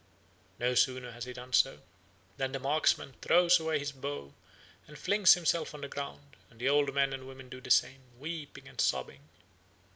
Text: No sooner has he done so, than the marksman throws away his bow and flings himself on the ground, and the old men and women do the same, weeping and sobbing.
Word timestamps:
No 0.57 0.73
sooner 0.73 1.11
has 1.11 1.25
he 1.25 1.33
done 1.33 1.53
so, 1.53 1.79
than 2.37 2.53
the 2.53 2.59
marksman 2.59 3.13
throws 3.21 3.59
away 3.59 3.77
his 3.77 3.91
bow 3.91 4.33
and 4.87 4.97
flings 4.97 5.35
himself 5.35 5.75
on 5.75 5.81
the 5.81 5.87
ground, 5.87 6.37
and 6.49 6.59
the 6.59 6.67
old 6.69 6.91
men 6.95 7.13
and 7.13 7.27
women 7.27 7.49
do 7.49 7.61
the 7.61 7.69
same, 7.69 8.01
weeping 8.17 8.67
and 8.67 8.81
sobbing. 8.81 9.29